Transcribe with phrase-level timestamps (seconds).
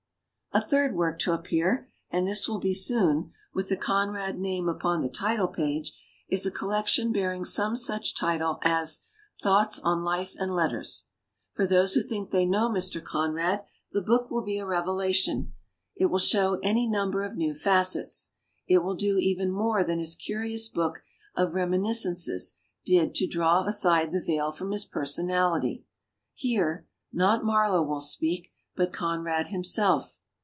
[0.51, 5.01] *«*«A third work to appear— and this will be soon— ^with the Conrad name upon
[5.01, 5.93] the title page,
[6.27, 8.99] is a collection bearing some such title as
[9.41, 11.07] 'Thoughts on Life and Letters".
[11.53, 13.01] For those who think they know Mr.
[13.01, 13.61] Conrad
[13.93, 15.53] the book will be a revelation.
[15.95, 18.33] It will show any number of new facets.
[18.67, 21.01] It will do even more than his curious book
[21.33, 22.55] of remi niscences
[22.85, 25.85] did to draw aside the veil from his personality.
[26.33, 30.17] Here, not Mar low will speak, but Conrad himself.